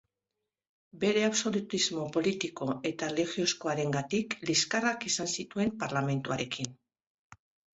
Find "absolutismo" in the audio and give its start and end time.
1.25-2.05